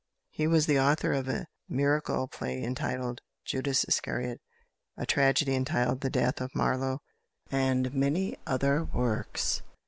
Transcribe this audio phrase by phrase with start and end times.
[0.31, 4.41] He was the author of a miracle play entitled "Judas Iscariot,"
[4.97, 7.01] a tragedy entitled "The Death of Marlowe,"
[7.51, 9.61] and many other works.